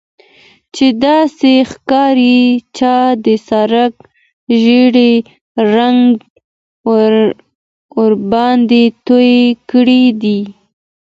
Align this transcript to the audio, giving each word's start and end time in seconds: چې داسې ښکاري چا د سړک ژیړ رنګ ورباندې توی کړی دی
چې 0.75 0.85
داسې 1.05 1.53
ښکاري 1.71 2.39
چا 2.77 2.97
د 3.25 3.27
سړک 3.49 3.93
ژیړ 4.61 4.95
رنګ 5.75 6.05
ورباندې 7.99 8.83
توی 9.07 9.35
کړی 9.71 10.03
دی 10.21 10.39